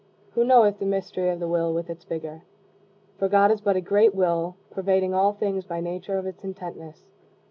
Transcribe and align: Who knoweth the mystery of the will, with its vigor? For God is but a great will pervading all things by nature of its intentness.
Who 0.33 0.43
knoweth 0.43 0.79
the 0.79 0.87
mystery 0.87 1.29
of 1.29 1.39
the 1.39 1.47
will, 1.47 1.75
with 1.75 1.87
its 1.87 2.05
vigor? 2.05 2.41
For 3.19 3.29
God 3.29 3.51
is 3.51 3.61
but 3.61 3.75
a 3.75 3.81
great 3.81 4.15
will 4.15 4.55
pervading 4.71 5.13
all 5.13 5.31
things 5.33 5.63
by 5.63 5.79
nature 5.79 6.17
of 6.17 6.25
its 6.25 6.43
intentness. 6.43 7.05